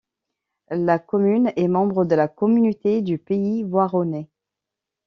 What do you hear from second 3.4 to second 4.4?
Voironnais.